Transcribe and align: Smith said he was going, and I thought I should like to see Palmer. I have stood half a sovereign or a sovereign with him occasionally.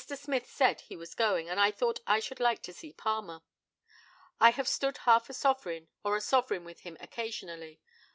Smith 0.15 0.49
said 0.49 0.81
he 0.81 0.95
was 0.95 1.13
going, 1.13 1.47
and 1.47 1.59
I 1.59 1.69
thought 1.69 1.99
I 2.07 2.19
should 2.19 2.39
like 2.39 2.63
to 2.63 2.73
see 2.73 2.91
Palmer. 2.91 3.43
I 4.39 4.49
have 4.49 4.67
stood 4.67 4.97
half 5.05 5.29
a 5.29 5.33
sovereign 5.35 5.89
or 6.03 6.15
a 6.15 6.21
sovereign 6.21 6.63
with 6.65 6.79
him 6.79 6.97
occasionally. 6.99 7.79